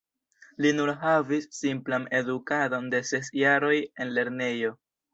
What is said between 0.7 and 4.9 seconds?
nur havis simplan edukadon de ses jaroj en lernejo.